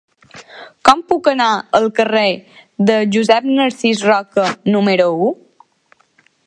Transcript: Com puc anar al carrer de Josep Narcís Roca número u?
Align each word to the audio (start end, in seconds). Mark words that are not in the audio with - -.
Com 0.89 1.03
puc 1.11 1.27
anar 1.31 1.49
al 1.79 1.85
carrer 1.99 2.25
de 2.91 2.97
Josep 3.17 3.47
Narcís 3.59 4.03
Roca 4.11 4.47
número 4.77 5.11
u? 5.29 5.33